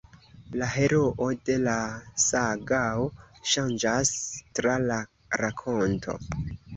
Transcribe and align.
La 0.59 0.67
heroo 0.75 1.25
de 1.49 1.57
la 1.65 1.75
sagao 2.23 3.03
ŝanĝas 3.51 4.13
tra 4.61 4.73
la 4.87 4.97
rakonto. 5.43 6.17